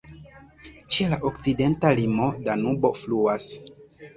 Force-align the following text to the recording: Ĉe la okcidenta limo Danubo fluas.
Ĉe 0.95 1.09
la 1.11 1.19
okcidenta 1.31 1.91
limo 2.01 2.31
Danubo 2.49 2.93
fluas. 3.03 3.53